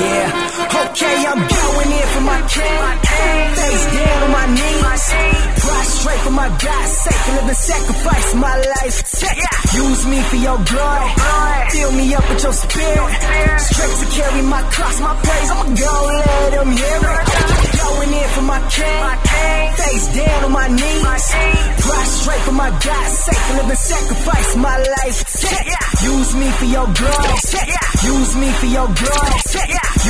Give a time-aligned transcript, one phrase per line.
[0.00, 2.98] Yeah, okay, I'm going in for my king.
[3.54, 5.53] Face down on my knees.
[6.34, 7.24] My God's sake.
[7.34, 8.96] Living sacrifice my life.
[9.74, 11.10] Use me for your glory.
[11.70, 13.12] Fill me up with your spirit.
[13.60, 15.50] Straight to carry my cross, my praise.
[15.50, 17.24] I'ma go let them hear it.
[17.78, 19.00] Going in for my king.
[19.78, 21.02] Face down on my knees.
[21.84, 23.44] Prostrate for my God's sake.
[23.56, 25.18] Living sacrifice my life.
[26.02, 27.34] Use me for your glory.
[28.10, 29.38] Use me for your glory.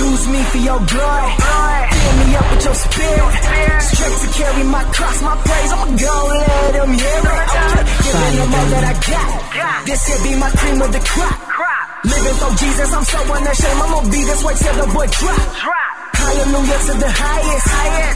[0.04, 1.32] Use me for your glory.
[1.92, 3.23] Fill me up with your spirit.
[3.94, 5.72] Straight to carry my cross, my praise.
[5.72, 7.48] I'ma go let them hear it.
[7.54, 9.86] Okay, giving them all that I got.
[9.86, 11.38] This here be my cream of the crop.
[12.04, 13.80] Living for Jesus, I'm so unashamed.
[13.80, 15.46] I'ma be this way till the boy drop.
[16.14, 17.68] Hallelujah to the highest.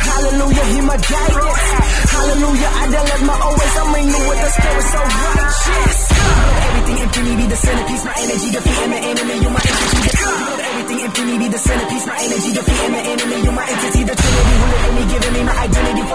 [0.08, 1.68] Hallelujah, he my guidance.
[2.08, 3.74] Hallelujah, I done left my always.
[3.78, 5.98] I'm in you with the spirit so righteous.
[6.68, 9.34] Everything infinity, be the centerpiece, my energy, defeating the enemy.
[9.44, 9.98] You my entity.
[10.68, 13.36] Everything infinity, be the centerpiece, my energy, defeating the enemy.
[13.44, 14.57] You my entity, the trinity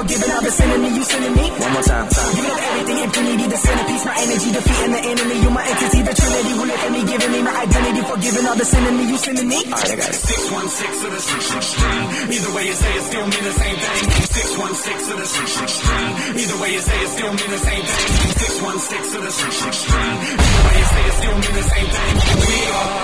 [0.04, 0.90] identity, forgiving all the sin in me.
[0.96, 1.46] You sending me.
[1.60, 2.08] One more time.
[2.10, 2.36] time.
[2.36, 5.36] Give it up everything infinity, the centerpiece, my energy, defeating the enemy.
[5.44, 8.56] You my entity, the trinity who live in me, giving me my identity, forgiving all
[8.56, 9.04] the sin in me.
[9.08, 9.60] You sending me.
[9.64, 10.20] All right, I got it.
[10.20, 12.34] 616 to the 616.
[12.34, 14.04] Either way you say it still mean the same thing.
[14.34, 16.44] 616 to the 616.
[16.44, 18.10] Either way you say it still mean the same thing.
[18.44, 19.94] 616 to the 616.
[19.94, 22.14] Either way you say it still mean the same thing.
[22.44, 23.03] We are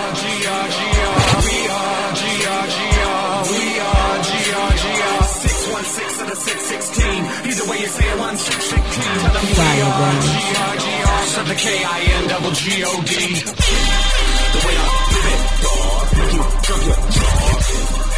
[9.59, 10.31] Fire, baby.
[11.49, 13.11] The K-I-N double G-O-D.
[14.53, 16.43] The way I live it, dog, make you
[16.87, 18.08] your jaw.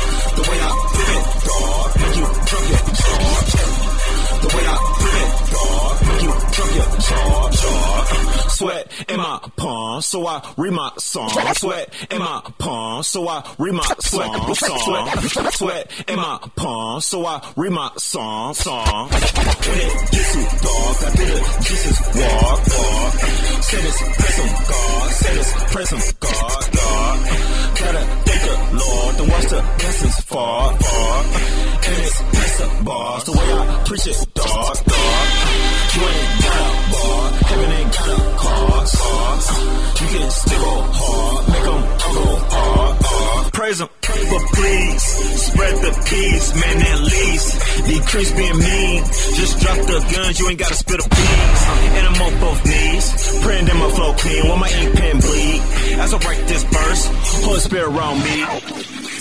[9.08, 11.30] In my palm, so I read my song.
[11.56, 14.53] Sweat in my palm, so I read my song.
[14.56, 15.52] Song.
[15.52, 18.53] Sweat in my palm, so I read my song.
[18.53, 19.09] Song.
[19.09, 23.14] When it gets too dark, I did a Jesus walk, walk.
[23.61, 25.11] Say this, pray some God.
[25.11, 27.20] Say this, pray some God, God.
[27.80, 31.23] Gotta thank the Lord, then watch the blessings fall, fall.
[31.83, 34.30] And it's bless the bars, the way I preach it,
[46.05, 47.49] peace, man, at least.
[47.87, 49.03] Decrease being mean,
[49.35, 51.61] just drop the guns, you ain't gotta spit a beans.
[51.97, 53.05] And I'm on both knees,
[53.41, 55.61] praying that my flow clean, while my ink pen bleed.
[55.99, 57.03] As I write this verse,
[57.43, 58.45] Holy Spirit around me.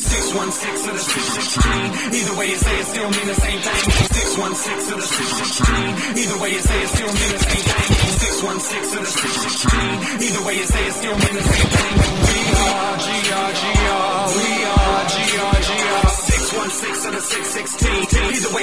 [0.00, 2.18] 616 to the 616.
[2.18, 3.82] Either way you say it still mean the same thing.
[4.10, 6.18] 616 to the 616.
[6.18, 7.88] Either way you say it still mean the same thing.
[8.18, 10.24] 616 to the 616.
[10.24, 11.94] Either way you say it still mean the same thing.
[12.26, 13.19] We are GRGR.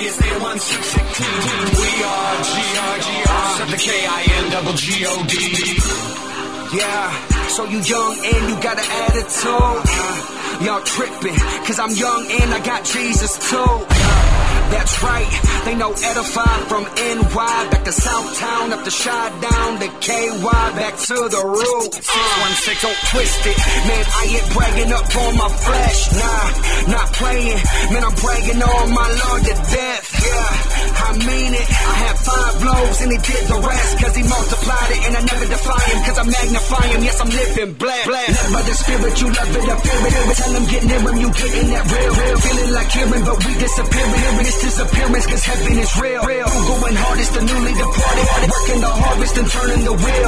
[0.10, 0.14] 616.
[0.14, 1.28] Either way you say it 1616.
[1.78, 3.58] We are GRGR.
[3.58, 5.36] Shut the K-I-N double G-O-D.
[6.78, 7.12] Yeah,
[7.48, 9.84] so you young and you got an attitude.
[10.66, 11.36] Y'all tripping,
[11.66, 13.97] cause I'm young and I got Jesus too.
[14.70, 15.32] That's right,
[15.66, 20.96] they know Edify from NY back to Southtown, up to Chi down to KY, back
[21.08, 21.94] to the root.
[21.94, 23.58] 616, don't twist it.
[23.88, 27.60] Man, I ain't bragging up on my flesh, nah, not playing.
[27.92, 30.77] Man, I'm bragging on my Lord to death, yeah,
[32.28, 35.82] five loaves and he did the rest, cause he multiplied it and I never defy
[35.88, 37.00] him, cause I magnify him.
[37.08, 38.08] Yes, I'm living blessed.
[38.12, 40.36] Led by the spirit, you love it up here.
[40.36, 42.38] Tell him get near him, you getting that real, real.
[42.44, 44.36] Feeling like hearing, but we disappearing.
[44.44, 46.22] This disappearance, cause heaven is real.
[46.28, 46.50] real.
[46.68, 48.26] Going hardest, the newly departed.
[48.52, 50.27] Working the harvest and turning the wheel.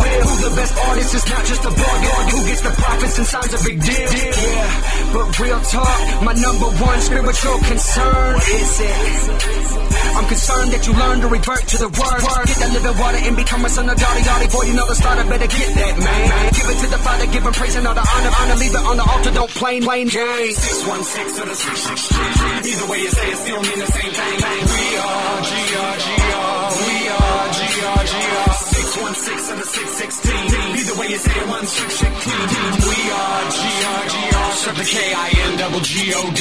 [0.69, 2.29] Best artist is not just a bargain.
[2.29, 3.89] Who gets the profits and signs a big deal.
[3.89, 9.89] Yeah, but real talk, my number one spiritual concern is it.
[10.13, 12.21] I'm concerned that you learn to revert to the word.
[12.21, 14.49] Get that living water and become a son of Dottie Dottie.
[14.53, 16.53] Boy, you know the starter, better get that, man.
[16.53, 18.31] Give it to the Father, give him praise and all the honor.
[18.37, 20.53] Honor, leave it on the altar, don't plain, plain game.
[20.53, 22.69] 616 to the 616.
[22.69, 24.37] Either way you say it still mean the same thing.
[24.69, 26.61] We are GRGR.
[26.77, 28.53] We are GRGR.
[28.69, 30.48] 616 to the 616
[31.11, 32.49] is A1 Striction Clean.
[32.87, 36.39] We are GRGR, shut the K-I-N double G-O-D.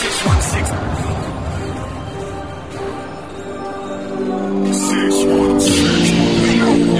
[0.00, 1.19] Six one six.